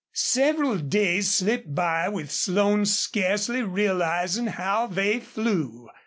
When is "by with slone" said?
1.75-2.87